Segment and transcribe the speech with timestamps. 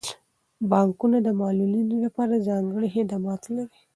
[0.69, 3.77] بانکونه د معلولینو لپاره ځانګړي خدمات لري.